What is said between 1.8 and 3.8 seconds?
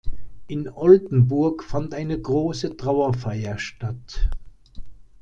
eine große Trauerfeier